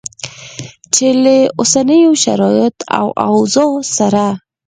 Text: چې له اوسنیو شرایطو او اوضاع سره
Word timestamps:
چې 0.93 1.07
له 1.23 1.35
اوسنیو 1.59 2.11
شرایطو 2.23 2.83
او 2.99 3.07
اوضاع 3.27 3.73
سره 3.97 4.25